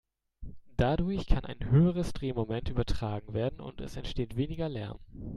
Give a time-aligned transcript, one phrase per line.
[0.77, 4.97] Dadurch kann ein höheres Drehmoment übertragen werden und es entsteht weniger Lärm.